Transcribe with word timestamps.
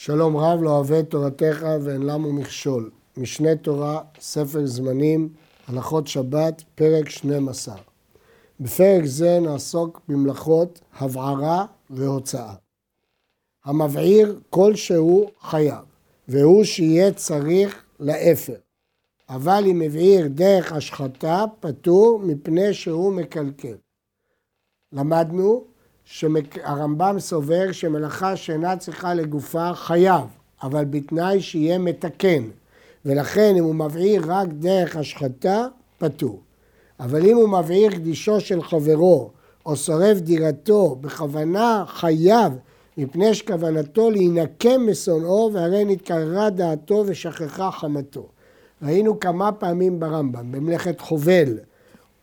שלום 0.00 0.36
רב 0.36 0.62
לא 0.62 0.70
אוהב 0.70 1.02
תורתך 1.02 1.66
ואין 1.82 2.02
למו 2.02 2.32
מכשול. 2.32 2.90
משנה 3.16 3.56
תורה, 3.56 4.02
ספר 4.20 4.66
זמנים, 4.66 5.32
הלכות 5.66 6.06
שבת, 6.06 6.62
פרק 6.74 7.08
12. 7.08 7.76
בפרק 8.60 9.04
זה 9.04 9.38
נעסוק 9.40 10.00
במלאכות 10.08 10.80
הבערה 10.92 11.66
והוצאה. 11.90 12.54
המבעיר 13.64 14.40
כלשהו 14.50 15.30
חייב, 15.40 15.84
והוא 16.28 16.64
שיהיה 16.64 17.12
צריך 17.12 17.84
לאפר. 18.00 18.56
אבל 19.28 19.64
אם 19.66 19.82
הבעיר 19.82 20.28
דרך 20.28 20.72
השחתה, 20.72 21.44
פטור 21.60 22.20
מפני 22.24 22.74
שהוא 22.74 23.12
מקלקל. 23.12 23.76
למדנו 24.92 25.64
שהרמב"ם 26.10 27.16
סובר 27.18 27.72
שמלאכה 27.72 28.36
שאינה 28.36 28.76
צריכה 28.76 29.14
לגופה 29.14 29.74
חייב, 29.74 30.24
אבל 30.62 30.84
בתנאי 30.84 31.40
שיהיה 31.40 31.78
מתקן, 31.78 32.44
ולכן 33.04 33.54
אם 33.58 33.64
הוא 33.64 33.74
מבעיר 33.74 34.22
רק 34.26 34.48
דרך 34.48 34.96
השחתה, 34.96 35.66
פטור. 35.98 36.40
אבל 37.00 37.26
אם 37.26 37.36
הוא 37.36 37.48
מבעיר 37.48 37.90
קדישו 37.90 38.40
של 38.40 38.62
חברו, 38.62 39.30
או 39.66 39.76
שורף 39.76 40.18
דירתו 40.18 40.96
בכוונה 41.00 41.84
חייב, 41.88 42.52
מפני 42.98 43.34
שכוונתו 43.34 44.10
להינקם 44.10 44.90
משונאו, 44.90 45.50
והרי 45.52 45.84
נתקררה 45.84 46.50
דעתו 46.50 47.04
ושכחה 47.06 47.70
חמתו. 47.70 48.26
ראינו 48.82 49.20
כמה 49.20 49.52
פעמים 49.52 50.00
ברמב"ם, 50.00 50.52
במלאכת 50.52 51.00
חובל, 51.00 51.58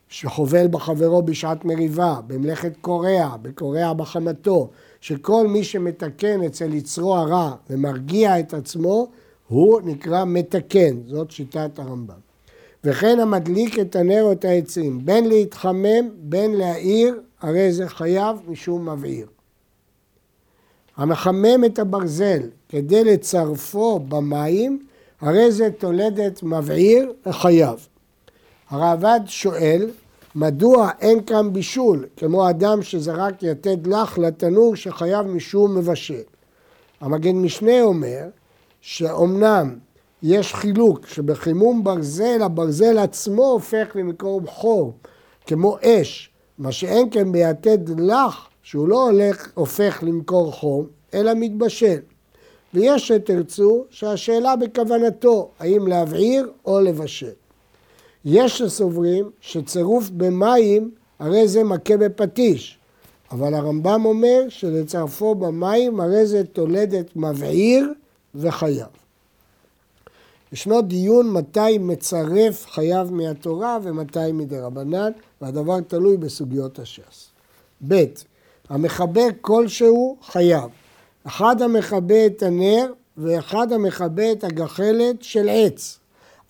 שחובל 0.08 0.66
בחברו 0.68 1.22
בשעת 1.22 1.64
מריבה, 1.64 2.20
במלאכת 2.26 2.72
קורע, 2.80 3.36
בקורע 3.42 3.92
בחמתו, 3.92 4.70
שכל 5.00 5.46
מי 5.46 5.64
שמתקן 5.64 6.42
אצל 6.42 6.74
יצרו 6.74 7.16
הרע 7.16 7.54
ומרגיע 7.70 8.40
את 8.40 8.54
עצמו, 8.54 9.08
הוא 9.48 9.80
נקרא 9.84 10.24
מתקן, 10.24 10.96
זאת 11.06 11.30
שיטת 11.30 11.78
הרמב"ם. 11.78 12.26
וכן 12.84 13.20
המדליק 13.20 13.78
את 13.78 13.96
הנר 13.96 14.22
או 14.22 14.32
את 14.32 14.44
העצים, 14.44 15.04
בין 15.04 15.28
להתחמם, 15.28 16.08
בין 16.18 16.54
להעיר, 16.54 17.20
הרי 17.40 17.72
זה 17.72 17.88
חייב 17.88 18.36
משום 18.48 18.88
מבעיר. 18.88 19.26
המחמם 20.96 21.64
את 21.66 21.78
הברזל 21.78 22.40
כדי 22.68 23.04
לצרפו 23.04 23.98
במים, 23.98 24.86
הרי 25.20 25.52
זה 25.52 25.70
תולדת 25.78 26.42
מבעיר 26.42 27.12
וחייב. 27.26 27.88
הרעב"ד 28.70 29.20
שואל, 29.26 29.90
מדוע 30.34 30.90
אין 31.00 31.24
כאן 31.24 31.52
בישול, 31.52 32.06
כמו 32.16 32.50
אדם 32.50 32.82
שזרק 32.82 33.42
יתד 33.42 33.86
לך 33.86 34.18
לתנור 34.18 34.76
שחייב 34.76 35.26
משום 35.26 35.78
מבשל? 35.78 36.22
המגן 37.00 37.36
משנה 37.36 37.82
אומר 37.82 38.22
שאומנם 38.80 39.78
יש 40.22 40.54
חילוק 40.54 41.06
שבחימום 41.06 41.84
ברזל, 41.84 42.42
הברזל 42.42 42.98
עצמו 42.98 43.44
הופך 43.44 43.86
למקור 43.94 44.40
חור, 44.46 44.92
כמו 45.46 45.76
אש, 45.82 46.30
מה 46.58 46.72
שאין 46.72 47.08
כן 47.10 47.32
ביתד 47.32 48.00
לך, 48.00 48.46
שהוא 48.62 48.88
לא 48.88 49.10
הולך, 49.10 49.48
הופך 49.54 49.98
למקור 50.02 50.52
חום, 50.52 50.86
אלא 51.14 51.32
מתבשל. 51.34 51.98
ויש 52.74 53.08
שתרצו 53.08 53.84
שהשאלה 53.90 54.56
בכוונתו, 54.56 55.50
האם 55.58 55.86
להבעיר 55.86 56.50
או 56.64 56.80
לבשל. 56.80 57.45
יש 58.24 58.58
שסוברים 58.58 59.30
שצירוף 59.40 60.10
במים 60.10 60.90
הרי 61.18 61.48
זה 61.48 61.64
מכה 61.64 61.96
בפטיש, 61.96 62.78
אבל 63.30 63.54
הרמב"ם 63.54 64.04
אומר 64.04 64.40
שלצרפו 64.48 65.34
במים 65.34 66.00
הרי 66.00 66.26
זה 66.26 66.44
תולדת 66.44 67.16
מבעיר 67.16 67.92
וחייב. 68.34 68.86
ישנו 70.52 70.82
דיון 70.82 71.32
מתי 71.32 71.78
מצרף 71.78 72.66
חייב 72.70 73.12
מהתורה 73.12 73.78
ומתי 73.82 74.32
מדי 74.32 74.58
רבנן, 74.58 75.10
והדבר 75.40 75.80
תלוי 75.80 76.16
בסוגיות 76.16 76.78
הש"ס. 76.78 77.28
ב. 77.88 78.04
המכבה 78.68 79.22
כלשהו 79.40 80.16
חייב. 80.22 80.70
אחד 81.26 81.62
המכבה 81.62 82.26
את 82.26 82.42
הנר 82.42 82.92
ואחד 83.16 83.72
המכבה 83.72 84.32
את 84.32 84.44
הגחלת 84.44 85.22
של 85.22 85.48
עץ. 85.48 85.98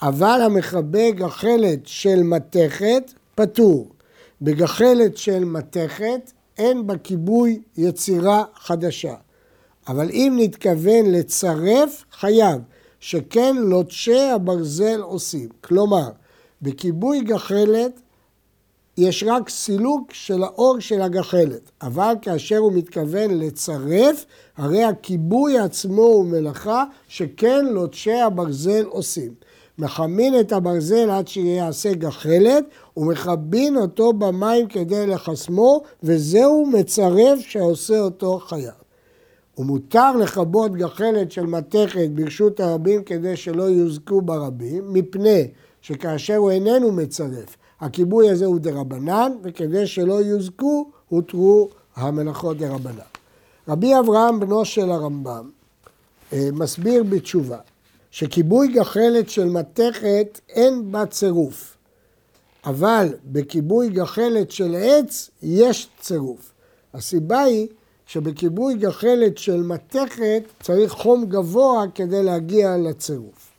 אבל 0.02 0.40
המכבה 0.44 1.10
גחלת 1.10 1.80
של 1.84 2.22
מתכת 2.22 3.12
פטור. 3.34 3.88
בגחלת 4.42 5.16
של 5.16 5.44
מתכת 5.44 6.32
אין 6.58 6.86
בה 6.86 6.98
כיבוי 6.98 7.62
יצירה 7.76 8.44
חדשה. 8.54 9.14
אבל 9.88 10.10
אם 10.10 10.36
נתכוון 10.40 11.12
לצרף, 11.12 12.04
חייב, 12.12 12.60
שכן 13.00 13.56
לוטשי 13.56 14.20
הברזל 14.20 15.00
עושים. 15.00 15.48
כלומר, 15.60 16.08
בכיבוי 16.62 17.20
גחלת 17.20 18.00
יש 18.96 19.24
רק 19.26 19.48
סילוק 19.48 20.12
של 20.12 20.42
האור 20.42 20.80
של 20.80 21.02
הגחלת, 21.02 21.70
אבל 21.82 22.14
כאשר 22.22 22.56
הוא 22.56 22.72
מתכוון 22.72 23.38
לצרף, 23.38 24.24
הרי 24.56 24.84
הכיבוי 24.84 25.58
עצמו 25.58 26.02
הוא 26.02 26.26
מלאכה 26.26 26.84
שכן 27.08 27.64
לוטשי 27.64 28.20
הברזל 28.20 28.84
עושים. 28.84 29.34
מחמין 29.78 30.40
את 30.40 30.52
הברזל 30.52 31.10
עד 31.10 31.28
שיעשה 31.28 31.94
גחלת, 31.94 32.64
ומכבין 32.96 33.76
אותו 33.76 34.12
במים 34.12 34.66
כדי 34.66 35.06
לחסמו, 35.06 35.82
וזהו 36.02 36.66
מצרף 36.66 37.38
שעושה 37.38 38.00
אותו 38.00 38.38
חייב. 38.38 38.74
ומותר 39.58 40.16
לכבות 40.16 40.72
גחלת 40.72 41.32
של 41.32 41.46
מתכת 41.46 42.08
ברשות 42.14 42.60
הרבים 42.60 43.02
כדי 43.04 43.36
שלא 43.36 43.62
יוזקו 43.62 44.22
ברבים, 44.22 44.92
מפני 44.92 45.48
שכאשר 45.80 46.36
הוא 46.36 46.50
איננו 46.50 46.92
מצרף, 46.92 47.56
הכיבוי 47.80 48.30
הזה 48.30 48.46
הוא 48.46 48.58
דרבנן, 48.58 49.32
וכדי 49.42 49.86
שלא 49.86 50.14
יוזקו, 50.14 50.90
הותרו 51.08 51.68
המלאכות 51.96 52.58
דרבנן. 52.58 52.98
רבי 53.68 53.98
אברהם, 53.98 54.40
בנו 54.40 54.64
של 54.64 54.90
הרמב"ם, 54.90 55.50
אה, 56.32 56.48
מסביר 56.52 57.02
בתשובה 57.02 57.58
שכיבוי 58.10 58.68
גחלת 58.68 59.30
של 59.30 59.44
מתכת 59.44 60.40
אין 60.48 60.92
בה 60.92 61.06
צירוף, 61.06 61.76
אבל 62.64 63.14
בכיבוי 63.24 63.88
גחלת 63.88 64.50
של 64.50 64.76
עץ 64.78 65.30
יש 65.42 65.88
צירוף. 66.00 66.52
הסיבה 66.94 67.40
היא 67.40 67.68
שבכיבוי 68.06 68.74
גחלת 68.74 69.38
של 69.38 69.62
מתכת 69.62 70.42
צריך 70.62 70.92
חום 70.92 71.26
גבוה 71.26 71.84
כדי 71.94 72.22
להגיע 72.22 72.76
לצירוף. 72.76 73.50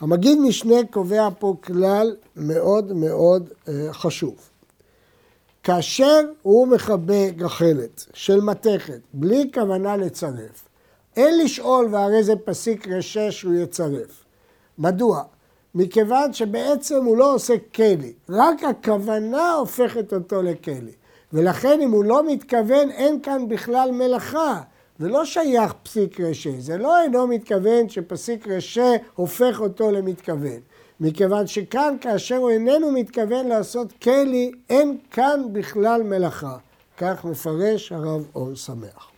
המגיד 0.00 0.38
משנה 0.38 0.76
קובע 0.90 1.28
פה 1.38 1.56
כלל 1.60 2.16
מאוד 2.36 2.92
מאוד 2.92 3.48
אה, 3.68 3.92
חשוב. 3.92 4.34
כאשר 5.62 6.20
הוא 6.42 6.68
מכבה 6.68 7.30
גחלת 7.30 8.06
של 8.14 8.40
מתכת 8.40 8.98
בלי 9.14 9.50
כוונה 9.54 9.96
לצרף, 9.96 10.68
אין 11.16 11.38
לשאול 11.38 11.88
והרי 11.90 12.22
זה 12.22 12.36
פסיק 12.36 12.88
רשש 12.88 13.40
שהוא 13.40 13.54
יצרף. 13.54 14.24
מדוע? 14.78 15.22
מכיוון 15.74 16.32
שבעצם 16.32 17.04
הוא 17.04 17.16
לא 17.16 17.34
עושה 17.34 17.54
כלי, 17.74 18.12
רק 18.28 18.64
הכוונה 18.64 19.52
הופכת 19.52 20.12
אותו 20.12 20.42
לכלי. 20.42 20.92
ולכן 21.32 21.80
אם 21.80 21.90
הוא 21.90 22.04
לא 22.04 22.32
מתכוון, 22.32 22.90
אין 22.90 23.20
כאן 23.20 23.48
בכלל 23.48 23.90
מלאכה. 23.92 24.60
זה 24.98 25.08
לא 25.08 25.24
שייך 25.24 25.72
פסיק 25.82 26.20
רשע, 26.20 26.50
זה 26.58 26.78
לא 26.78 27.02
אינו 27.02 27.26
מתכוון 27.26 27.88
שפסיק 27.88 28.48
רשע 28.48 28.90
הופך 29.14 29.60
אותו 29.60 29.90
למתכוון. 29.90 30.60
מכיוון 31.00 31.46
שכאן, 31.46 31.96
כאשר 32.00 32.36
הוא 32.36 32.50
איננו 32.50 32.90
מתכוון 32.90 33.48
לעשות 33.48 33.92
כלי, 34.02 34.52
אין 34.70 34.98
כאן 35.10 35.42
בכלל 35.52 36.02
מלאכה. 36.02 36.56
כך 36.98 37.24
מפרש 37.24 37.92
הרב 37.92 38.26
אור 38.34 38.54
שמח. 38.54 39.11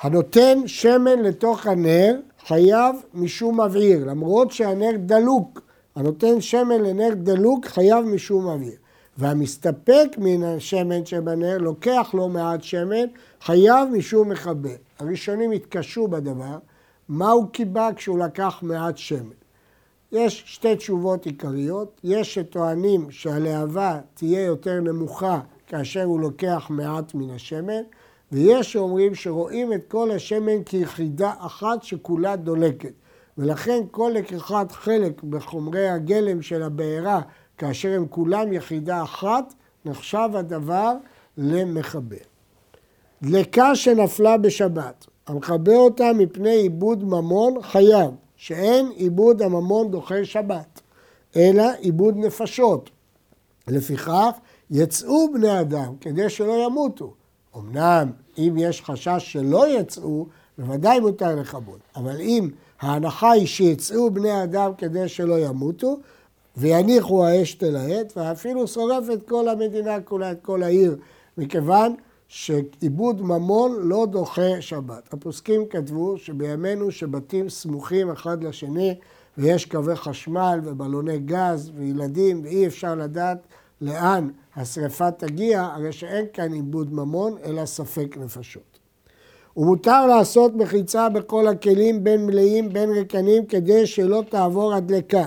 הנותן 0.00 0.58
שמן 0.66 1.18
לתוך 1.22 1.66
הנר 1.66 2.16
חייב 2.46 2.96
משום 3.14 3.60
מבעיר, 3.60 4.04
למרות 4.04 4.50
שהנר 4.50 4.90
דלוק. 4.98 5.60
הנותן 5.96 6.40
שמן 6.40 6.82
לנר 6.82 7.14
דלוק 7.14 7.66
חייב 7.66 8.04
משום 8.04 8.54
מבעיר. 8.54 8.76
והמסתפק 9.18 10.08
מן 10.18 10.42
השמן 10.42 11.06
שבנר 11.06 11.58
לוקח 11.58 12.10
לא 12.14 12.28
מעט 12.28 12.62
שמן, 12.62 13.06
חייב 13.40 13.88
משום 13.92 14.28
מכבה. 14.28 14.70
הראשונים 14.98 15.50
התקשו 15.50 16.08
בדבר, 16.08 16.58
מה 17.08 17.30
הוא 17.30 17.46
קיבה 17.52 17.88
כשהוא 17.96 18.18
לקח 18.18 18.58
מעט 18.62 18.98
שמן? 18.98 19.40
יש 20.12 20.42
שתי 20.46 20.76
תשובות 20.76 21.26
עיקריות, 21.26 22.00
יש 22.04 22.34
שטוענים 22.34 23.10
שהלהבה 23.10 23.98
תהיה 24.14 24.44
יותר 24.44 24.80
נמוכה 24.80 25.40
כאשר 25.66 26.02
הוא 26.02 26.20
לוקח 26.20 26.66
מעט 26.70 27.14
מן 27.14 27.30
השמן, 27.30 27.82
ויש 28.32 28.72
שאומרים 28.72 29.14
שרואים 29.14 29.72
את 29.72 29.84
כל 29.88 30.10
השמן 30.10 30.62
כיחידה 30.62 31.32
אחת 31.38 31.82
שכולה 31.82 32.36
דולקת. 32.36 32.92
ולכן 33.38 33.80
כל 33.90 34.12
לקיחת 34.14 34.72
חלק 34.72 35.22
בחומרי 35.22 35.88
הגלם 35.88 36.42
של 36.42 36.62
הבעירה, 36.62 37.20
כאשר 37.58 37.92
הם 37.92 38.06
כולם 38.10 38.52
יחידה 38.52 39.02
אחת, 39.02 39.54
נחשב 39.84 40.28
הדבר 40.34 40.92
למכבה. 41.38 42.16
דלקה 43.22 43.76
שנפלה 43.76 44.38
בשבת. 44.38 45.06
המחבר 45.26 45.76
אותה 45.76 46.12
מפני 46.14 46.50
עיבוד 46.50 47.04
ממון 47.04 47.62
חייב, 47.62 48.10
שאין 48.36 48.90
עיבוד 48.94 49.42
הממון 49.42 49.90
דוחה 49.90 50.24
שבת, 50.24 50.80
אלא 51.36 51.64
עיבוד 51.78 52.16
נפשות. 52.16 52.90
לפיכך 53.68 54.30
יצאו 54.70 55.32
בני 55.32 55.60
אדם 55.60 55.94
כדי 56.00 56.30
שלא 56.30 56.66
ימותו. 56.66 57.14
אמנם 57.56 58.10
אם 58.38 58.54
יש 58.58 58.82
חשש 58.82 59.32
שלא 59.32 59.78
יצאו, 59.78 60.26
בוודאי 60.58 61.00
מותר 61.00 61.36
לכבות. 61.36 61.78
אבל 61.96 62.20
אם 62.20 62.50
ההנחה 62.80 63.30
היא 63.30 63.46
שיצאו 63.46 64.10
בני 64.10 64.42
אדם 64.42 64.70
כדי 64.78 65.08
שלא 65.08 65.38
ימותו, 65.38 65.96
ויניחו 66.56 67.26
האש 67.26 67.54
תלהט, 67.54 68.12
ואפילו 68.16 68.68
שורף 68.68 69.04
את 69.12 69.28
כל 69.28 69.48
המדינה 69.48 70.00
כולה, 70.00 70.32
את 70.32 70.38
כל 70.42 70.62
העיר, 70.62 70.96
מכיוון 71.38 71.94
שעיבוד 72.28 73.22
ממון 73.22 73.76
לא 73.80 74.06
דוחה 74.10 74.60
שבת. 74.60 75.14
הפוסקים 75.14 75.66
כתבו 75.70 76.18
שבימינו 76.18 76.90
שבתים 76.90 77.48
סמוכים 77.48 78.10
אחד 78.10 78.44
לשני 78.44 78.94
ויש 79.38 79.66
קווי 79.66 79.96
חשמל 79.96 80.60
ובלוני 80.64 81.18
גז 81.18 81.70
וילדים 81.74 82.40
ואי 82.44 82.66
אפשר 82.66 82.94
לדעת 82.94 83.38
לאן 83.80 84.28
השרפה 84.56 85.10
תגיע, 85.10 85.62
הרי 85.62 85.92
שאין 85.92 86.26
כאן 86.32 86.52
עיבוד 86.52 86.92
ממון 86.92 87.36
אלא 87.44 87.66
ספק 87.66 88.16
נפשות. 88.20 88.78
ומותר 89.56 90.06
לעשות 90.06 90.54
מחיצה 90.54 91.08
בכל 91.08 91.48
הכלים 91.48 92.04
בין 92.04 92.26
מלאים 92.26 92.72
בין 92.72 92.90
ריקנים 92.90 93.46
כדי 93.46 93.86
שלא 93.86 94.24
תעבור 94.28 94.74
הדלקה. 94.74 95.26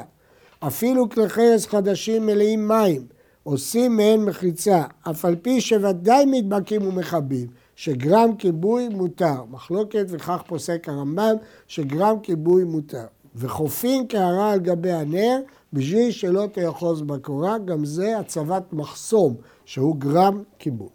אפילו 0.59 1.09
כלי 1.09 1.29
חרס 1.29 1.67
חדשים 1.67 2.25
מלאים 2.25 2.67
מים 2.67 3.07
עושים 3.43 3.97
מהן 3.97 4.25
מחיצה, 4.25 4.83
אף 5.09 5.25
על 5.25 5.35
פי 5.35 5.61
שוודאי 5.61 6.25
נדבקים 6.25 6.87
ומכבים, 6.87 7.47
שגרם 7.75 8.35
כיבוי 8.35 8.89
מותר. 8.89 9.43
מחלוקת 9.51 10.05
וכך 10.09 10.43
פוסק 10.47 10.89
הרמב"ם, 10.89 11.35
שגרם 11.67 12.19
כיבוי 12.23 12.63
מותר. 12.63 13.05
וחופין 13.35 14.07
קערה 14.07 14.51
על 14.51 14.59
גבי 14.59 14.91
הנר, 14.91 15.39
בשביל 15.73 16.11
שלא 16.11 16.47
תאחוז 16.51 17.01
בקורה, 17.01 17.57
גם 17.57 17.85
זה 17.85 18.19
הצבת 18.19 18.63
מחסום, 18.73 19.35
שהוא 19.65 19.95
גרם 19.95 20.43
כיבוי. 20.59 20.89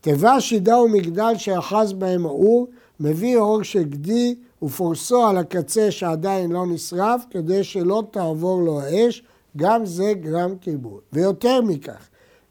תיבה 0.00 0.40
שידה 0.40 0.78
ומגדל 0.78 1.32
שאחז 1.36 1.92
בהם 1.92 2.26
האור, 2.26 2.66
מביא 3.00 3.38
אור 3.38 3.62
של 3.62 3.84
גדי 3.84 4.34
ופורסו 4.62 5.26
על 5.26 5.36
הקצה 5.36 5.90
שעדיין 5.90 6.52
לא 6.52 6.66
נשרף, 6.66 7.24
כדי 7.30 7.64
שלא 7.64 8.02
תעבור 8.10 8.62
לו 8.62 8.80
האש, 8.80 9.22
גם 9.56 9.86
זה 9.86 10.12
גרם 10.20 10.54
כיבוי. 10.60 11.00
ויותר 11.12 11.60
מכך, 11.62 12.08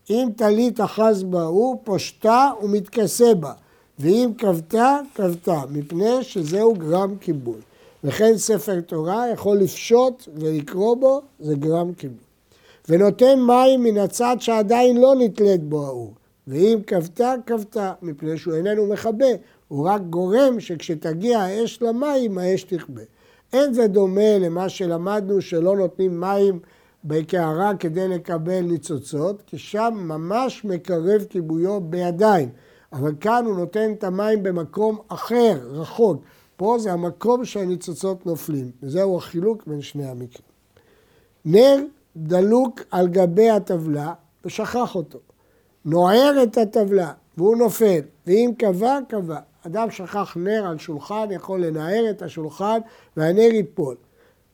אם 0.09 0.29
טלית 0.35 0.81
אחז 0.81 1.23
בה 1.23 1.43
הוא, 1.43 1.77
פושטה 1.83 2.51
ומתכסה 2.63 3.33
בה, 3.35 3.53
ואם 3.99 4.31
כבתה, 4.37 4.99
כבתה, 5.15 5.61
מפני 5.69 6.23
שזהו 6.23 6.73
גרם 6.73 7.15
כיבוי. 7.19 7.61
וכן 8.03 8.37
ספר 8.37 8.81
תורה 8.81 9.29
יכול 9.33 9.57
לפשוט 9.57 10.27
ולקרוא 10.35 10.95
בו, 10.95 11.21
זה 11.39 11.55
גרם 11.55 11.93
כיבוי. 11.93 12.17
ונותן 12.89 13.39
מים 13.47 13.83
מן 13.83 13.97
הצד 13.97 14.35
שעדיין 14.39 15.01
לא 15.01 15.15
נתלית 15.19 15.63
בו 15.63 15.85
האור, 15.85 16.13
ואם 16.47 16.79
כבתה, 16.87 17.33
כבתה, 17.45 17.93
מפני 18.01 18.37
שהוא 18.37 18.53
איננו 18.53 18.87
מכבה, 18.87 19.25
הוא 19.67 19.87
רק 19.87 20.01
גורם 20.01 20.59
שכשתגיע 20.59 21.39
האש 21.39 21.81
למים, 21.81 22.37
האש 22.37 22.63
תכבה. 22.63 23.01
אין 23.53 23.73
זה 23.73 23.87
דומה 23.87 24.37
למה 24.39 24.69
שלמדנו 24.69 25.41
שלא 25.41 25.77
נותנים 25.77 26.19
מים 26.19 26.59
בקערה 27.03 27.75
כדי 27.75 28.07
לקבל 28.07 28.61
ניצוצות, 28.61 29.43
כי 29.45 29.57
שם 29.57 29.93
ממש 29.97 30.65
מקרב 30.65 31.25
כיבויו 31.29 31.81
בידיים. 31.81 32.49
אבל 32.93 33.13
כאן 33.19 33.45
הוא 33.45 33.55
נותן 33.55 33.93
את 33.93 34.03
המים 34.03 34.43
במקום 34.43 34.97
אחר, 35.07 35.59
רחוק. 35.71 36.21
פה 36.57 36.77
זה 36.79 36.93
המקום 36.93 37.45
שהניצוצות 37.45 38.25
נופלים, 38.25 38.71
וזהו 38.83 39.17
החילוק 39.17 39.63
בין 39.67 39.81
שני 39.81 40.05
המקרים. 40.05 40.47
נר 41.45 41.77
דלוק 42.17 42.81
על 42.91 43.07
גבי 43.07 43.49
הטבלה 43.49 44.13
ושכח 44.45 44.95
אותו. 44.95 45.19
נוער 45.85 46.43
את 46.43 46.57
הטבלה 46.57 47.13
והוא 47.37 47.57
נופל, 47.57 47.99
ואם 48.27 48.51
קבע, 48.57 48.99
קבע. 49.07 49.39
אדם 49.65 49.91
שכח 49.91 50.37
נר 50.39 50.65
על 50.67 50.77
שולחן, 50.77 51.27
יכול 51.31 51.65
לנער 51.65 52.09
את 52.09 52.21
השולחן 52.21 52.79
והנר 53.17 53.49
ייפול. 53.53 53.95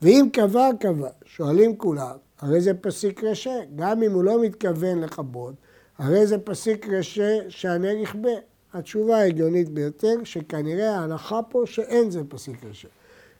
ואם 0.01 0.27
קבע, 0.33 0.69
קבע. 0.79 1.09
שואלים 1.25 1.77
כולם, 1.77 2.15
הרי 2.39 2.61
זה 2.61 2.73
פסיק 2.73 3.23
רשע, 3.23 3.59
גם 3.75 4.03
אם 4.03 4.11
הוא 4.11 4.23
לא 4.23 4.41
מתכוון 4.41 5.01
לכבות, 5.01 5.53
הרי 5.97 6.27
זה 6.27 6.37
פסיק 6.37 6.87
רשע 6.89 7.39
שהנר 7.49 7.95
יכבה. 8.01 8.29
התשובה 8.73 9.17
ההגיונית 9.17 9.69
ביותר, 9.69 10.15
שכנראה 10.23 10.95
ההנחה 10.95 11.39
פה 11.49 11.63
שאין 11.65 12.11
זה 12.11 12.21
פסיק 12.29 12.63
רשע. 12.69 12.87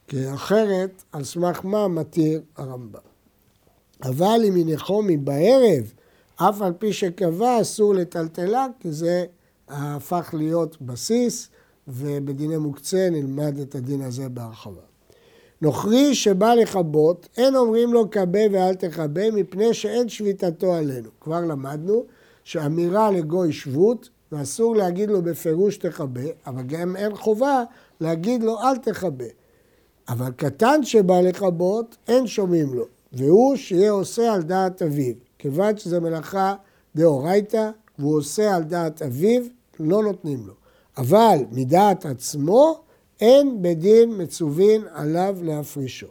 כי 0.07 0.33
אחרת, 0.33 1.03
על 1.11 1.23
סמך 1.23 1.65
מה 1.65 1.87
מתיר 1.87 2.41
הרמב"ם. 2.57 2.99
אבל 4.03 4.41
אם 4.47 4.55
הניחו 4.55 5.01
מבערב, 5.05 5.93
אף 6.35 6.61
על 6.61 6.73
פי 6.73 6.93
שקבע 6.93 7.61
אסור 7.61 7.93
לטלטלה, 7.93 8.67
כי 8.79 8.91
זה 8.91 9.25
הפך 9.67 10.29
להיות 10.37 10.81
בסיס, 10.81 11.49
ובדיני 11.87 12.57
מוקצה 12.57 13.09
נלמד 13.11 13.57
את 13.57 13.75
הדין 13.75 14.01
הזה 14.01 14.29
בהרחבה. 14.29 14.81
נוכרי 15.61 16.15
שבא 16.15 16.53
לכבות, 16.53 17.27
אין 17.37 17.55
אומרים 17.55 17.93
לו 17.93 18.11
כבה 18.11 18.39
ואל 18.51 18.73
תכבה, 18.73 19.31
מפני 19.31 19.73
שאין 19.73 20.09
שביתתו 20.09 20.73
עלינו. 20.73 21.09
כבר 21.21 21.41
למדנו 21.41 22.05
שאמירה 22.43 23.11
לגוי 23.11 23.53
שבות, 23.53 24.09
ואסור 24.33 24.75
להגיד 24.75 25.09
לו 25.09 25.21
בפירוש 25.21 25.77
תכבה, 25.77 26.21
אבל 26.47 26.63
גם 26.63 26.95
אין 26.95 27.15
חובה 27.15 27.63
להגיד 28.01 28.43
לו 28.43 28.61
אל 28.61 28.77
תכבה. 28.77 29.25
אבל 30.09 30.31
קטן 30.31 30.83
שבא 30.83 31.21
לכבות, 31.21 31.97
אין 32.07 32.27
שומעים 32.27 32.73
לו, 32.73 32.85
והוא 33.13 33.55
שיהיה 33.55 33.91
עושה 33.91 34.33
על 34.33 34.43
דעת 34.43 34.81
אביו. 34.81 35.13
כיוון 35.39 35.77
שזו 35.77 36.01
מלאכה 36.01 36.55
דאורייתא, 36.95 37.69
והוא 37.99 38.17
עושה 38.17 38.55
על 38.55 38.63
דעת 38.63 39.01
אביו, 39.01 39.41
לא 39.79 40.03
נותנים 40.03 40.47
לו. 40.47 40.53
אבל 40.97 41.37
מדעת 41.51 42.05
עצמו, 42.05 42.81
אין 43.21 43.61
בדין 43.61 44.21
מצווין 44.21 44.81
עליו 44.93 45.37
להפרישו. 45.41 46.07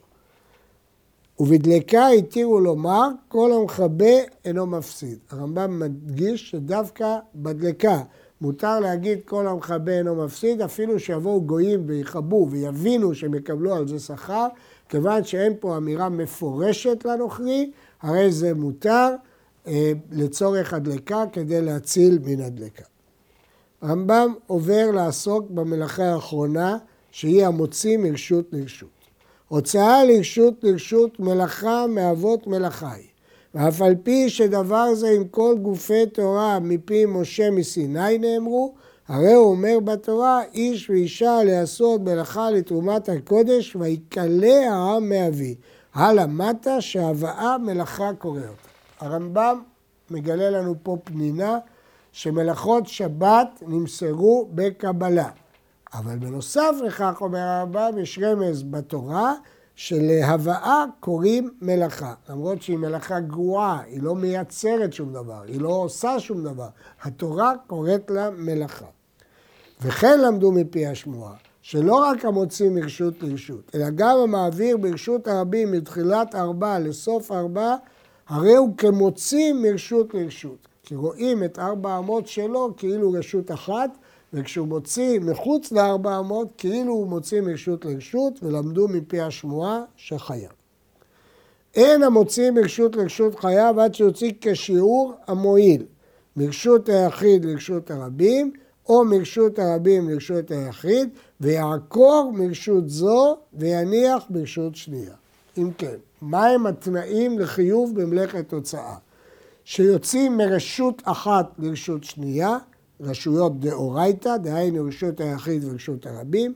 ובדלקה 1.42 2.08
התירו 2.08 2.60
לומר, 2.60 3.08
כל 3.28 3.52
המכבה 3.52 4.14
אינו 4.44 4.66
מפסיד. 4.66 5.18
הרמב"ם 5.30 5.78
מדגיש 5.78 6.50
שדווקא 6.50 7.18
בדלקה 7.34 8.02
מותר 8.40 8.80
להגיד 8.80 9.18
כל 9.24 9.46
המכבה 9.46 9.92
אינו 9.92 10.24
מפסיד, 10.24 10.60
אפילו 10.60 11.00
שיבואו 11.00 11.42
גויים 11.42 11.82
ויכבו 11.86 12.48
ויבינו 12.50 13.14
שהם 13.14 13.34
יקבלו 13.34 13.74
על 13.74 13.88
זה 13.88 13.98
שכר, 13.98 14.46
כיוון 14.88 15.24
שאין 15.24 15.52
פה 15.60 15.76
אמירה 15.76 16.08
מפורשת 16.08 17.04
לנוכרי, 17.04 17.70
הרי 18.02 18.32
זה 18.32 18.54
מותר 18.54 19.08
אה, 19.66 19.92
לצורך 20.12 20.74
הדלקה 20.74 21.24
כדי 21.32 21.62
להציל 21.62 22.18
מן 22.24 22.40
הדלקה. 22.40 22.84
הרמב"ם 23.80 24.34
עובר 24.46 24.90
לעסוק 24.90 25.50
במלאכה 25.50 26.04
האחרונה, 26.04 26.78
שהיא 27.10 27.46
המוציא 27.46 27.98
מרשות 27.98 28.44
לרשות. 28.52 29.01
הוצאה 29.52 30.04
לרשות 30.04 30.54
לרשות 30.62 31.20
מלאכה 31.20 31.86
מאבות 31.88 32.46
מלאכה 32.46 32.92
היא. 32.92 33.08
ואף 33.54 33.82
על 33.82 33.94
פי 34.02 34.30
שדבר 34.30 34.94
זה 34.94 35.10
עם 35.10 35.24
כל 35.24 35.56
גופי 35.62 36.06
תורה 36.06 36.58
מפי 36.58 37.04
משה 37.06 37.50
מסיני 37.50 38.18
נאמרו, 38.18 38.74
הרי 39.08 39.32
הוא 39.32 39.50
אומר 39.50 39.78
בתורה, 39.84 40.40
איש 40.54 40.90
ואישה 40.90 41.38
לעשות 41.44 42.00
מלאכה 42.00 42.50
לתרומת 42.50 43.08
הקודש, 43.08 43.76
ויקלה 43.76 44.70
העם 44.70 45.08
מאבי. 45.08 45.54
הלאה 45.94 46.26
מטה 46.26 46.80
שהבאה 46.80 47.58
מלאכה 47.58 48.10
קורא 48.18 48.40
אותה. 48.40 48.68
הרמב"ם 49.00 49.62
מגלה 50.10 50.50
לנו 50.50 50.74
פה 50.82 50.96
פנינה 51.04 51.58
שמלאכות 52.12 52.86
שבת 52.86 53.62
נמסרו 53.66 54.48
בקבלה. 54.54 55.28
אבל 55.94 56.18
בנוסף 56.18 56.72
לכך, 56.86 57.16
אומר 57.20 57.38
הרמב"ם, 57.38 57.98
יש 57.98 58.18
רמז 58.22 58.62
בתורה 58.62 59.34
שלהבאה 59.74 60.84
קוראים 61.00 61.50
מלאכה. 61.60 62.14
למרות 62.28 62.62
שהיא 62.62 62.78
מלאכה 62.78 63.20
גרועה, 63.20 63.80
היא 63.86 64.02
לא 64.02 64.14
מייצרת 64.14 64.92
שום 64.92 65.12
דבר, 65.12 65.42
היא 65.46 65.60
לא 65.60 65.68
עושה 65.68 66.20
שום 66.20 66.44
דבר. 66.44 66.68
התורה 67.02 67.52
קוראת 67.66 68.10
לה 68.10 68.30
מלאכה. 68.30 68.86
וכן 69.82 70.20
למדו 70.20 70.52
מפי 70.52 70.86
השמועה, 70.86 71.34
שלא 71.62 71.94
רק 71.94 72.24
המוציא 72.24 72.70
מרשות 72.70 73.22
לרשות, 73.22 73.70
אלא 73.74 73.90
גם 73.90 74.16
המעביר 74.22 74.76
ברשות 74.76 75.28
הרבים 75.28 75.72
מתחילת 75.72 76.34
ארבע 76.34 76.78
לסוף 76.78 77.32
ארבע, 77.32 77.76
הרי 78.28 78.56
הוא 78.56 78.76
כמוציא 78.76 79.52
מרשות 79.52 80.14
לרשות. 80.14 80.68
כי 80.82 80.94
רואים 80.94 81.44
את 81.44 81.58
ארבע 81.58 81.98
אמות 81.98 82.26
שלו 82.26 82.74
כאילו 82.76 83.12
רשות 83.12 83.50
אחת, 83.50 83.98
וכשהוא 84.32 84.68
מוציא 84.68 85.20
מחוץ 85.20 85.72
לארבע 85.72 86.18
אמות, 86.18 86.48
כאילו 86.58 86.92
הוא 86.92 87.08
מוציא 87.08 87.40
מרשות 87.40 87.84
לרשות, 87.84 88.42
ולמדו 88.42 88.88
מפי 88.88 89.20
השמועה 89.20 89.82
שחייב. 89.96 90.50
אין 91.74 92.02
המוציא 92.02 92.50
מרשות 92.50 92.96
לרשות 92.96 93.38
חייב 93.38 93.78
עד 93.78 93.94
שיוציא 93.94 94.32
כשיעור 94.40 95.12
המועיל, 95.26 95.82
מרשות 96.36 96.88
היחיד 96.88 97.44
לרשות 97.44 97.90
הרבים, 97.90 98.52
או 98.88 99.04
מרשות 99.04 99.58
הרבים 99.58 100.08
לרשות 100.08 100.50
היחיד, 100.50 101.08
ויעקור 101.40 102.32
מרשות 102.34 102.88
זו 102.88 103.36
ויניח 103.54 104.24
ברשות 104.30 104.76
שנייה. 104.76 105.14
אם 105.58 105.70
כן, 105.78 105.96
מהם 106.22 106.66
התנאים 106.66 107.38
לחיוב 107.38 108.00
במלאכת 108.00 108.52
הוצאה? 108.52 108.94
שיוצאים 109.64 110.36
מרשות 110.36 111.02
אחת 111.04 111.46
לרשות 111.58 112.04
שנייה, 112.04 112.58
רשויות 113.02 113.60
דאורייתא, 113.60 114.36
דהיינו 114.36 114.84
רשות 114.84 115.20
היחיד 115.20 115.64
ורשות 115.64 116.06
הרבים, 116.06 116.54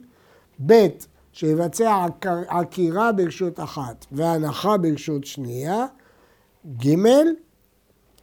ב' 0.67 0.87
שיבצע 1.33 2.07
עקירה 2.49 3.13
ברשות 3.13 3.61
אחת 3.61 4.07
והנחה 4.13 4.77
ברשות 4.77 5.25
שנייה, 5.25 5.87
ג' 6.87 6.97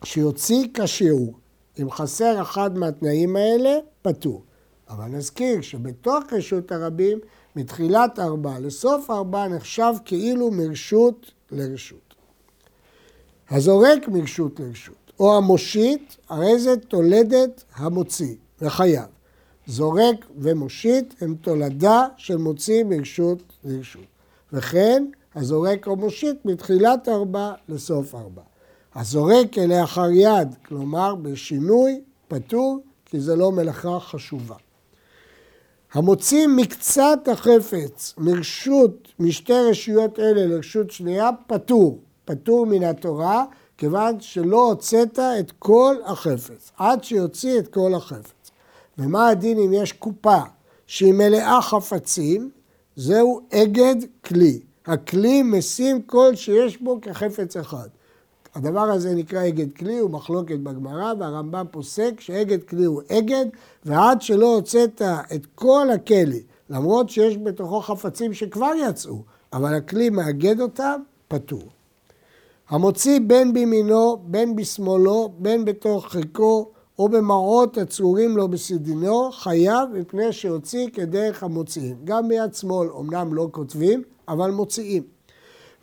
שיוציא 0.03 0.67
כשיעור. 0.73 1.33
אם 1.81 1.91
חסר 1.91 2.41
אחד 2.41 2.77
מהתנאים 2.77 3.35
האלה, 3.35 3.77
פטור. 4.01 4.43
אבל 4.89 5.05
נזכיר 5.05 5.61
שבתוך 5.61 6.23
רשות 6.31 6.71
הרבים, 6.71 7.19
מתחילת 7.55 8.19
ארבע 8.19 8.59
לסוף 8.59 9.09
ארבע 9.09 9.47
נחשב 9.47 9.93
כאילו 10.05 10.51
מרשות 10.51 11.31
לרשות. 11.51 12.15
הזורק 13.49 14.07
מרשות 14.07 14.59
לרשות, 14.59 15.02
או 15.19 15.37
המושיט, 15.37 16.13
הרי 16.29 16.59
זה 16.59 16.77
תולדת 16.77 17.63
המוציא, 17.75 18.35
וחייב. 18.61 19.05
זורק 19.67 20.25
ומושיט 20.37 21.13
הם 21.21 21.35
תולדה 21.41 22.07
של 22.17 22.37
מוציא 22.37 22.83
מרשות 22.83 23.43
לרשות. 23.63 24.01
וכן, 24.53 25.05
הזורק 25.35 25.87
או 25.87 25.95
מושיט 25.95 26.45
מתחילת 26.45 27.09
ארבע 27.09 27.53
לסוף 27.69 28.15
ארבע. 28.15 28.41
הזורק 28.95 29.53
כלאחר 29.53 30.11
יד, 30.11 30.55
כלומר 30.65 31.15
בשינוי, 31.15 32.01
פטור, 32.27 32.79
כי 33.05 33.19
זה 33.19 33.35
לא 33.35 33.51
מלאכה 33.51 33.99
חשובה. 33.99 34.55
המוציא 35.93 36.47
מקצת 36.47 37.19
החפץ 37.31 38.13
מרשות, 38.17 39.07
משתי 39.19 39.53
רשויות 39.53 40.19
אלה 40.19 40.45
לרשות 40.45 40.91
שנייה, 40.91 41.29
פטור. 41.47 41.99
פטור 42.25 42.65
מן 42.65 42.83
התורה, 42.83 43.45
כיוון 43.83 44.19
שלא 44.19 44.67
הוצאת 44.67 45.19
את 45.19 45.51
כל 45.59 45.95
החפץ, 46.05 46.71
עד 46.77 47.03
שיוציא 47.03 47.59
את 47.59 47.67
כל 47.67 47.93
החפץ. 47.95 48.51
ומה 48.97 49.27
הדין 49.27 49.59
אם 49.59 49.73
יש 49.73 49.91
קופה 49.91 50.39
שהיא 50.87 51.13
מלאה 51.13 51.61
חפצים? 51.61 52.49
זהו 52.95 53.41
אגד 53.53 53.95
כלי. 54.25 54.59
הכלי 54.85 55.43
משים 55.43 56.01
כל 56.01 56.35
שיש 56.35 56.81
בו 56.81 56.99
כחפץ 57.01 57.57
אחד. 57.57 57.87
הדבר 58.55 58.81
הזה 58.81 59.15
נקרא 59.15 59.47
אגד 59.47 59.73
כלי, 59.73 59.97
הוא 59.97 60.09
מחלוקת 60.09 60.59
בגמרא, 60.59 61.13
והרמב"ם 61.19 61.65
פוסק 61.71 62.13
שאגד 62.19 62.63
כלי 62.63 62.85
הוא 62.85 63.01
אגד, 63.11 63.45
ועד 63.85 64.21
שלא 64.21 64.55
הוצאת 64.55 65.01
את 65.35 65.45
כל 65.55 65.87
הכלי, 65.93 66.43
למרות 66.69 67.09
שיש 67.09 67.37
בתוכו 67.37 67.81
חפצים 67.81 68.33
שכבר 68.33 68.71
יצאו, 68.89 69.21
אבל 69.53 69.73
הכלי 69.73 70.09
מאגד 70.09 70.59
אותם, 70.59 71.01
פטור. 71.27 71.69
המוציא 72.69 73.19
בין 73.27 73.53
בימינו, 73.53 74.17
בין 74.23 74.55
בשמאלו, 74.55 75.33
בין 75.37 75.65
בתוך 75.65 76.07
חיקו, 76.07 76.71
או 76.99 77.09
במראות 77.09 77.77
הצרורים 77.77 78.37
לו 78.37 78.47
בסדינו, 78.47 79.31
חייב 79.31 79.89
מפני 79.93 80.31
שהוציא 80.33 80.87
כדרך 80.93 81.43
המוציאים. 81.43 81.95
גם 82.03 82.27
ביד 82.27 82.53
שמאל, 82.53 82.89
אמנם 82.99 83.33
לא 83.33 83.47
כותבים, 83.51 84.03
אבל 84.27 84.51
מוציאים. 84.51 85.03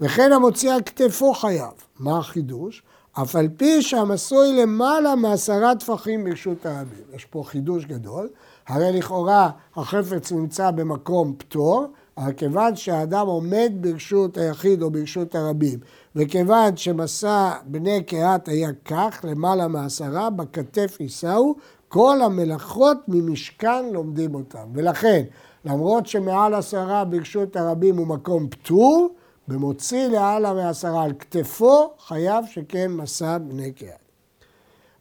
וכן 0.01 0.33
המוציא 0.33 0.73
על 0.73 0.83
כתפו 0.83 1.35
חייב. 1.35 1.73
מה 1.99 2.19
החידוש? 2.19 2.83
אף 3.13 3.37
על 3.37 3.49
פי 3.57 3.83
שהמסוי 3.83 4.53
למעלה 4.63 5.15
מעשרה 5.15 5.75
טפחים 5.75 6.25
ברשות 6.25 6.67
הרבים. 6.67 7.05
יש 7.15 7.25
פה 7.25 7.43
חידוש 7.47 7.85
גדול, 7.85 8.29
הרי 8.69 8.93
לכאורה 8.93 9.51
החפץ 9.77 10.33
נמצא 10.33 10.71
במקום 10.71 11.35
פטור, 11.39 11.87
אבל 12.21 12.33
כיוון 12.33 12.77
שהאדם 12.77 13.27
עומד 13.27 13.73
ברשות 13.81 14.37
היחיד 14.37 14.83
או 14.83 14.91
ברשות 14.91 15.35
הרבים, 15.35 15.79
וכיוון 16.17 16.77
שמסע 16.77 17.51
בני 17.65 18.03
קהת 18.03 18.49
היה 18.49 18.71
כך, 18.85 19.25
למעלה 19.25 19.69
מעשרה, 19.69 20.31
בכתף 20.31 20.97
יישאו, 21.01 21.55
כל 21.89 22.23
המלאכות 22.23 22.97
ממשכן 23.09 23.85
לומדים 23.93 24.35
אותם. 24.35 24.69
ולכן, 24.75 25.23
למרות 25.65 26.07
שמעל 26.07 26.55
עשרה 26.55 27.05
ברשות 27.05 27.57
הרבים 27.57 27.97
הוא 27.97 28.07
מקום 28.07 28.49
פטור, 28.49 29.15
במוציא 29.49 30.07
לעלה 30.07 30.55
מעשרה 30.55 31.05
על 31.05 31.13
כתפו, 31.19 31.91
חייב 31.99 32.45
שכן 32.51 32.91
מסע 32.91 33.39
בני 33.39 33.73
קהת. 33.73 34.11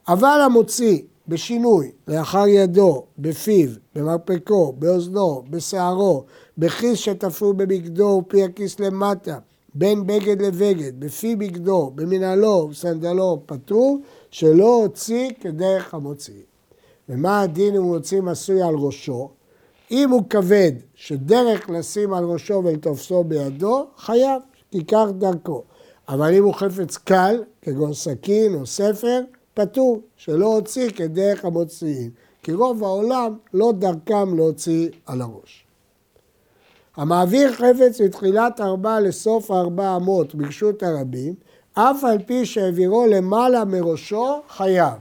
אבל 0.07 0.41
המוציא 0.45 1.01
בשינוי 1.29 1.91
לאחר 2.07 2.47
ידו, 2.47 3.05
בפיו, 3.17 3.69
במרפקו, 3.95 4.73
באוזנו, 4.73 5.43
בשערו, 5.49 6.25
בכיס 6.59 6.99
שתפרו 6.99 7.53
בבגדו 7.53 8.21
ופי 8.25 8.43
הכיס 8.43 8.79
למטה, 8.79 9.37
בין 9.75 10.07
בגד 10.07 10.41
לבגד, 10.41 10.99
בפי 10.99 11.35
בגדו, 11.35 11.91
במנהלו 11.95 12.47
ובסנדלו 12.47 13.41
פטור, 13.45 13.99
שלא 14.31 14.75
הוציא 14.75 15.29
כדרך 15.39 15.93
המוציא. 15.93 16.41
ומה 17.09 17.41
הדין 17.41 17.75
אם 17.75 17.83
הוא 17.83 17.95
הוציא 17.95 18.21
מסוי 18.21 18.61
על 18.61 18.75
ראשו? 18.75 19.29
אם 19.91 20.09
הוא 20.09 20.23
כבד, 20.29 20.71
שדרך 20.95 21.69
לשים 21.69 22.13
על 22.13 22.23
ראשו 22.23 22.61
ולתופסו 22.65 23.23
בידו, 23.23 23.87
חייב, 23.97 24.41
כך 24.87 25.05
דרכו. 25.17 25.63
אבל 26.09 26.33
אם 26.33 26.43
הוא 26.43 26.53
חפץ 26.53 26.97
קל, 26.97 27.43
כגון 27.61 27.93
סכין 27.93 28.55
או 28.55 28.65
ספר, 28.65 29.21
פטור, 29.53 30.01
שלא 30.17 30.55
הוציא 30.55 30.89
כדרך 30.89 31.45
המוציאים. 31.45 32.11
כי 32.43 32.53
רוב 32.53 32.83
העולם 32.83 33.37
לא 33.53 33.71
דרכם 33.79 34.35
להוציא 34.35 34.89
על 35.05 35.21
הראש. 35.21 35.68
המעביר 36.99 37.53
חפץ 37.53 38.01
מתחילת 38.01 38.61
ארבע 38.61 38.99
לסוף 38.99 39.51
ארבע 39.51 39.95
אמות 39.95 40.35
ברשות 40.35 40.83
הרבים, 40.83 41.33
אף 41.73 42.03
על 42.03 42.17
פי 42.25 42.45
שהעבירו 42.45 43.05
למעלה 43.07 43.65
מראשו, 43.65 44.41
חייב. 44.49 44.93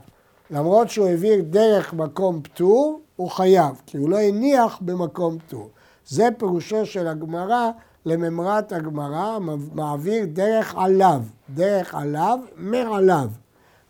למרות 0.51 0.89
שהוא 0.89 1.07
העביר 1.07 1.41
דרך 1.49 1.93
מקום 1.93 2.41
פטור, 2.41 3.01
הוא 3.15 3.29
חייב, 3.29 3.81
כי 3.85 3.97
הוא 3.97 4.09
לא 4.09 4.17
הניח 4.17 4.77
במקום 4.81 5.37
פטור. 5.39 5.69
זה 6.07 6.27
פירושו 6.37 6.85
של 6.85 7.07
הגמרא 7.07 7.69
לממרת 8.05 8.71
הגמרא, 8.71 9.37
מעביר 9.73 10.25
דרך 10.33 10.75
עליו, 10.77 11.21
דרך 11.49 11.95
עליו, 11.95 12.39
מעליו. 12.57 13.27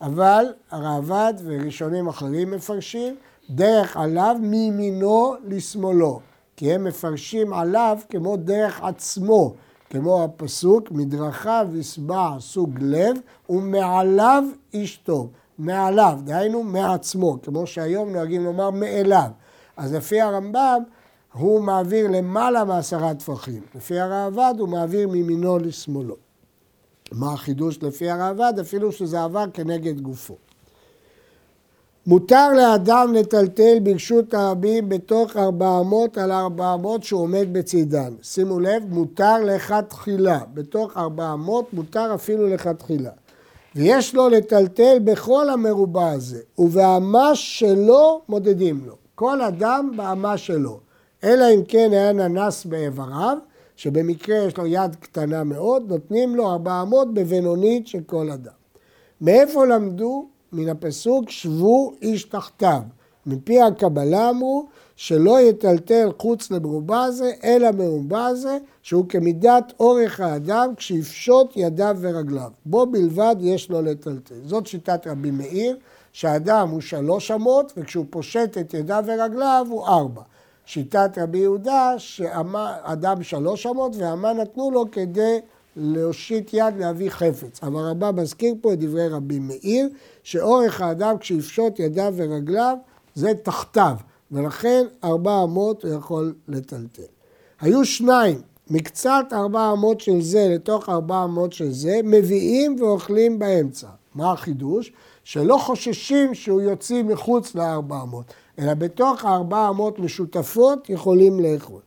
אבל 0.01 0.45
הרעב"ד 0.71 1.33
וראשונים 1.45 2.07
אחרים 2.07 2.51
מפרשים 2.51 3.15
דרך 3.49 3.97
עליו 3.97 4.35
מימינו 4.39 5.33
לשמאלו. 5.43 6.28
כי 6.59 6.73
הם 6.73 6.83
מפרשים 6.83 7.53
עליו 7.53 7.97
כמו 8.09 8.37
דרך 8.37 8.81
עצמו, 8.83 9.53
כמו 9.89 10.23
הפסוק, 10.23 10.91
מדרכיו 10.91 11.67
ישבע 11.75 12.35
סוג 12.39 12.79
לב 12.81 13.17
ומעליו 13.49 14.43
איש 14.73 14.97
טוב. 14.97 15.29
מעליו, 15.57 16.19
דהיינו 16.23 16.63
מעצמו, 16.63 17.37
כמו 17.41 17.67
שהיום 17.67 18.09
נוהגים 18.11 18.43
לומר 18.43 18.69
מאליו. 18.69 19.29
אז 19.77 19.93
לפי 19.93 20.21
הרמב"ם, 20.21 20.83
הוא 21.33 21.61
מעביר 21.61 22.07
למעלה 22.11 22.63
מעשרה 22.63 23.13
טפחים. 23.13 23.61
לפי 23.75 23.99
הראב"ד 23.99 24.53
הוא 24.59 24.69
מעביר 24.69 25.07
מימינו 25.07 25.59
לשמאלו. 25.59 26.15
מה 27.11 27.33
החידוש 27.33 27.83
לפי 27.83 28.09
הראב"ד? 28.09 28.53
אפילו 28.61 28.91
שזה 28.91 29.23
עבר 29.23 29.45
כנגד 29.53 30.01
גופו. 30.01 30.35
מותר 32.09 32.53
לאדם 32.53 33.13
לטלטל 33.13 33.79
ברשות 33.83 34.33
הרבים 34.33 34.89
בתוך 34.89 35.37
ארבע 35.37 35.79
אמות 35.79 36.17
על 36.17 36.31
ארבע 36.31 36.73
אמות 36.73 37.03
שהוא 37.03 37.21
עומד 37.21 37.47
בצידן. 37.51 38.13
שימו 38.21 38.59
לב, 38.59 38.83
מותר 38.89 39.37
לכתחילה. 39.45 40.39
בתוך 40.53 40.97
ארבע 40.97 41.33
אמות 41.33 41.73
מותר 41.73 42.15
אפילו 42.15 42.47
לכתחילה. 42.47 43.09
ויש 43.75 44.15
לו 44.15 44.29
לטלטל 44.29 44.97
בכל 45.03 45.49
המרובע 45.49 46.11
הזה, 46.11 46.39
ובאמה 46.57 47.35
שלו 47.35 48.21
מודדים 48.29 48.81
לו. 48.85 48.95
כל 49.15 49.41
אדם 49.41 49.91
באמה 49.95 50.37
שלו. 50.37 50.79
אלא 51.23 51.45
אם 51.55 51.61
כן 51.67 51.89
היה 51.91 52.13
ננס 52.13 52.65
באיבריו, 52.65 53.37
שבמקרה 53.75 54.37
יש 54.37 54.57
לו 54.57 54.65
יד 54.65 54.95
קטנה 54.95 55.43
מאוד, 55.43 55.83
נותנים 55.87 56.35
לו 56.35 56.49
ארבע 56.51 56.81
אמות 56.81 57.13
בבינונית 57.13 57.87
של 57.87 58.01
כל 58.05 58.29
אדם. 58.29 58.53
מאיפה 59.21 59.65
למדו? 59.65 60.38
מן 60.53 60.69
הפסוק 60.69 61.29
שבו 61.29 61.93
איש 62.01 62.23
תחתיו. 62.23 62.81
מפי 63.25 63.61
הקבלה 63.61 64.29
אמרו 64.29 64.65
שלא 64.95 65.41
יטלטל 65.41 66.09
חוץ 66.17 66.51
למרובע 66.51 67.11
זה, 67.11 67.31
אלא 67.43 67.71
מרובע 67.71 68.33
זה, 68.33 68.57
שהוא 68.83 69.05
כמידת 69.09 69.73
אורך 69.79 70.19
האדם 70.19 70.73
כשיפשוט 70.77 71.53
ידיו 71.55 71.97
ורגליו. 71.99 72.51
בו 72.65 72.85
בלבד 72.85 73.35
יש 73.39 73.69
לו 73.69 73.81
לטלטל. 73.81 74.35
זאת 74.45 74.67
שיטת 74.67 75.07
רבי 75.07 75.31
מאיר, 75.31 75.77
שהאדם 76.13 76.69
הוא 76.69 76.81
שלוש 76.81 77.31
אמות, 77.31 77.73
וכשהוא 77.77 78.05
פושט 78.09 78.57
את 78.61 78.73
ידיו 78.73 79.03
ורגליו 79.07 79.65
הוא 79.69 79.87
ארבע. 79.87 80.21
שיטת 80.65 81.17
רבי 81.17 81.37
יהודה, 81.37 81.93
שאדם 81.97 83.23
שלוש 83.23 83.65
אמות, 83.65 83.95
ואמה 83.95 84.33
נתנו 84.33 84.71
לו 84.71 84.85
כדי 84.91 85.39
להושיט 85.79 86.49
יד 86.53 86.73
להביא 86.77 87.09
חפץ. 87.09 87.59
אבל 87.63 87.79
רבה 87.79 88.11
מזכיר 88.11 88.55
פה 88.61 88.73
את 88.73 88.79
דברי 88.79 89.07
רבי 89.07 89.39
מאיר, 89.39 89.89
שאורך 90.23 90.81
האדם 90.81 91.17
כשיפשוט 91.17 91.79
ידיו 91.79 92.13
ורגליו 92.15 92.77
זה 93.15 93.31
תחתיו, 93.43 93.95
ולכן 94.31 94.85
ארבע 95.03 95.43
אמות 95.43 95.85
הוא 95.85 95.93
יכול 95.93 96.33
לטלטל. 96.47 97.01
היו 97.61 97.85
שניים, 97.85 98.41
מקצת 98.69 99.25
ארבע 99.33 99.71
אמות 99.73 100.01
של 100.01 100.21
זה 100.21 100.47
לתוך 100.49 100.89
ארבע 100.89 101.23
אמות 101.23 101.53
של 101.53 101.71
זה, 101.71 101.99
מביאים 102.03 102.75
ואוכלים 102.81 103.39
באמצע. 103.39 103.87
מה 104.15 104.31
החידוש? 104.31 104.91
שלא 105.23 105.57
חוששים 105.57 106.35
שהוא 106.35 106.61
יוציא 106.61 107.03
מחוץ 107.03 107.55
לארבע 107.55 108.01
אמות, 108.01 108.25
אלא 108.59 108.73
בתוך 108.73 109.25
הארבע 109.25 109.69
אמות 109.69 109.99
משותפות 109.99 110.89
יכולים 110.89 111.39
לאכול. 111.39 111.81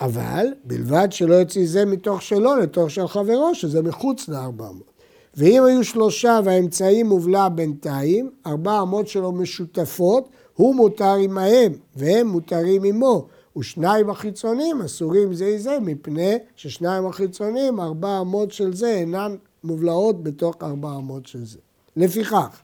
אבל 0.00 0.46
בלבד 0.64 1.08
שלא 1.10 1.34
יוציא 1.34 1.66
זה 1.66 1.84
מתוך 1.84 2.22
שלו 2.22 2.56
לתוך 2.56 2.90
של 2.90 3.08
חברו, 3.08 3.54
שזה 3.54 3.82
מחוץ 3.82 4.28
לארבע 4.28 4.68
אמות. 4.68 4.92
ואם 5.34 5.64
היו 5.64 5.84
שלושה 5.84 6.40
והאמצעי 6.44 7.02
מובלע 7.02 7.48
בינתיים, 7.48 8.30
ארבע 8.46 8.82
אמות 8.82 9.08
שלו 9.08 9.32
משותפות, 9.32 10.28
הוא 10.54 10.74
מותר 10.74 11.14
עמהם, 11.14 11.72
והם 11.96 12.28
מותרים 12.28 12.84
עמו. 12.84 13.26
ושניים 13.58 14.10
החיצונים 14.10 14.82
אסורים 14.82 15.34
זה 15.34 15.58
זה, 15.58 15.78
מפני 15.80 16.34
ששניים 16.56 17.06
החיצונים, 17.06 17.80
ארבע 17.80 18.20
אמות 18.20 18.52
של 18.52 18.74
זה 18.74 18.90
אינן 18.90 19.36
מובלעות 19.64 20.22
בתוך 20.22 20.56
ארבע 20.62 20.96
אמות 20.96 21.26
של 21.26 21.44
זה. 21.44 21.58
לפיכך, 21.96 22.60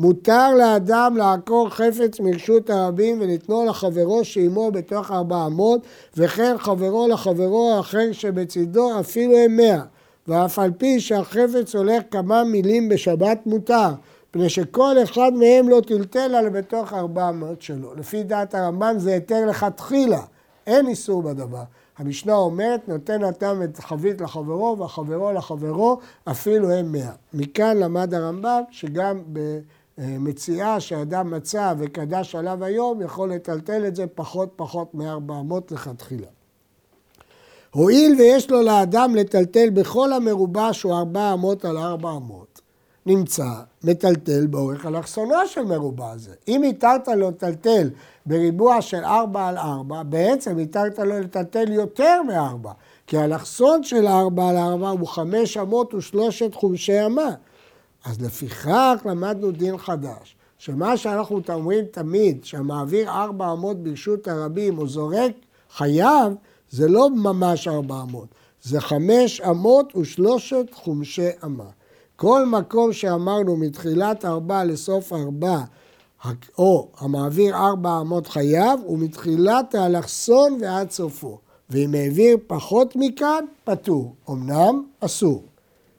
מותר 0.00 0.54
לאדם 0.54 1.16
לעקור 1.16 1.68
חפץ 1.68 2.20
מרשות 2.20 2.70
הרבים 2.70 3.20
ולתנו 3.20 3.66
לחברו 3.66 4.24
שעימו 4.24 4.70
בתוך 4.70 5.10
ארבע 5.10 5.46
אמות, 5.46 5.80
וכן 6.16 6.54
חברו 6.58 7.08
לחברו 7.08 7.72
האחר 7.76 8.12
שבצידו 8.12 9.00
אפילו 9.00 9.36
הם 9.36 9.56
מאה. 9.56 9.82
ואף 10.28 10.58
על 10.58 10.70
פי 10.78 11.00
שהחפץ 11.00 11.74
הולך 11.74 12.02
כמה 12.10 12.44
מילים 12.44 12.88
בשבת 12.88 13.38
מותר, 13.46 13.88
מפני 14.30 14.48
שכל 14.48 14.96
אחד 15.02 15.32
מהם 15.34 15.68
לא 15.68 15.80
טלטל 15.86 16.34
על 16.34 16.48
בתוך 16.48 16.92
ארבע 16.92 17.30
מאות 17.30 17.62
שלו. 17.62 17.94
לפי 17.94 18.22
דעת 18.22 18.54
הרמב"ן 18.54 18.98
זה 18.98 19.10
היתר 19.12 19.46
לכתחילה, 19.46 20.22
אין 20.66 20.86
איסור 20.86 21.22
בדבר. 21.22 21.62
המשנה 21.98 22.34
אומרת, 22.34 22.88
נותן 22.88 23.24
אדם 23.24 23.62
את 23.62 23.78
חבית 23.78 24.20
לחברו 24.20 24.76
והחברו 24.78 25.32
לחברו, 25.32 25.98
אפילו 26.24 26.70
הם 26.70 26.92
מאה. 26.92 27.12
מכאן 27.34 27.76
למד 27.76 28.14
הרמב"ם 28.14 28.62
שגם 28.70 29.22
במציאה 29.98 30.80
שאדם 30.80 31.30
מצא 31.30 31.74
וקדש 31.78 32.34
עליו 32.34 32.64
היום, 32.64 33.02
יכול 33.02 33.32
לטלטל 33.32 33.86
את 33.86 33.96
זה 33.96 34.06
פחות 34.06 34.52
פחות 34.56 34.94
מארבע 34.94 35.34
אמות 35.40 35.72
לכתחילה. 35.72 36.26
הואיל 37.70 38.14
ויש 38.18 38.50
לו 38.50 38.62
לאדם 38.62 39.14
לטלטל 39.14 39.70
בכל 39.70 40.12
המרובע 40.12 40.72
שהוא 40.72 40.94
ארבע 40.94 41.32
אמות 41.32 41.64
על 41.64 41.78
ארבע 41.78 42.10
אמות, 42.10 42.60
נמצא 43.06 43.48
מטלטל 43.84 44.46
באורך 44.46 44.86
אלכסונו 44.86 45.46
של 45.46 45.62
מרובע 45.62 46.10
הזה. 46.10 46.34
אם 46.48 46.62
התרת 46.62 47.08
לו 47.08 47.30
לטלטל 47.30 47.90
בריבוע 48.26 48.82
של 48.82 49.04
ארבע 49.04 49.48
על 49.48 49.58
ארבע, 49.58 50.02
בעצם 50.02 50.58
התרת 50.58 50.98
לו 50.98 51.20
לטלטל 51.20 51.72
יותר 51.72 52.22
מארבע, 52.22 52.72
כי 53.06 53.16
האלכסון 53.16 53.82
של 53.82 54.06
ארבע 54.06 54.48
על 54.48 54.56
ארבע 54.56 54.88
הוא 54.88 55.08
חמש 55.08 55.56
אמות 55.56 55.94
ושלושת 55.94 56.54
חומשי 56.54 57.06
אמה. 57.06 57.30
אז 58.04 58.20
לפיכך 58.20 58.96
למדנו 59.04 59.50
דין 59.50 59.78
חדש, 59.78 60.36
שמה 60.58 60.96
שאנחנו 60.96 61.40
אומרים 61.48 61.84
תמיד, 61.84 62.44
שהמעביר 62.44 63.10
ארבע 63.10 63.52
אמות 63.52 63.82
ברשות 63.82 64.28
הרבים 64.28 64.78
או 64.78 64.88
זורק 64.88 65.32
חייב, 65.76 66.32
זה 66.70 66.88
לא 66.88 67.10
ממש 67.10 67.68
ארבע 67.68 68.02
אמות, 68.02 68.28
זה 68.62 68.80
חמש 68.80 69.40
אמות 69.40 69.96
ושלושת 69.96 70.66
חומשי 70.72 71.28
אמה. 71.44 71.64
כל 72.16 72.46
מקום 72.46 72.92
שאמרנו 72.92 73.56
מתחילת 73.56 74.24
ארבע 74.24 74.64
לסוף 74.64 75.12
ארבע, 75.12 75.58
או 76.58 76.88
המעביר 76.98 77.56
ארבע 77.56 78.00
אמות 78.00 78.26
חייב, 78.26 78.80
הוא 78.84 78.98
מתחילת 78.98 79.74
האלכסון 79.74 80.58
ועד 80.60 80.90
סופו. 80.90 81.38
ואם 81.70 81.94
העביר 81.94 82.36
פחות 82.46 82.96
מכאן, 82.96 83.44
פטור. 83.64 84.14
אמנם 84.30 84.84
אסור. 85.00 85.44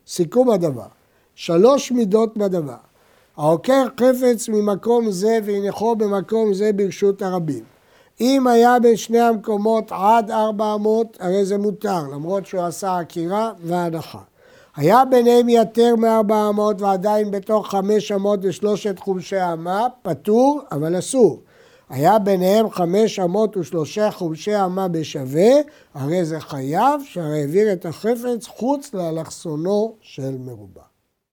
סיכום 0.06 0.50
הדבר, 0.50 0.86
שלוש 1.34 1.92
מידות 1.92 2.36
בדבר. 2.36 2.74
העוקר 3.36 3.84
חפץ 4.00 4.48
ממקום 4.48 5.10
זה 5.10 5.38
והנחו 5.44 5.96
במקום 5.96 6.54
זה 6.54 6.72
ברשות 6.72 7.22
הרבים. 7.22 7.64
אם 8.20 8.46
היה 8.46 8.78
בין 8.78 8.96
שני 8.96 9.20
המקומות 9.20 9.92
עד 9.92 10.30
ארבע 10.30 10.74
אמות, 10.74 11.16
הרי 11.20 11.44
זה 11.44 11.58
מותר, 11.58 12.02
למרות 12.12 12.46
שהוא 12.46 12.62
עשה 12.62 12.98
עקירה 12.98 13.52
והנחה. 13.62 14.18
היה 14.76 15.04
ביניהם 15.04 15.48
יותר 15.48 15.96
מארבע 15.96 16.48
אמות 16.48 16.80
ועדיין 16.80 17.30
בתוך 17.30 17.70
חמש 17.70 18.12
אמות 18.12 18.40
ושלושת 18.42 18.98
חומשי 18.98 19.42
אמה, 19.52 19.86
פטור, 20.02 20.60
אבל 20.72 20.98
אסור. 20.98 21.40
היה 21.90 22.18
ביניהם 22.18 22.70
חמש 22.70 23.18
אמות 23.18 23.56
ושלושה 23.56 24.10
חומשי 24.10 24.56
אמה 24.64 24.88
בשווה, 24.88 25.50
הרי 25.94 26.24
זה 26.24 26.40
חייב 26.40 27.00
שהרי 27.04 27.40
העביר 27.40 27.72
את 27.72 27.86
החפץ 27.86 28.46
חוץ 28.46 28.94
לאלכסונו 28.94 29.94
של 30.00 30.36
מרובע. 30.38 30.91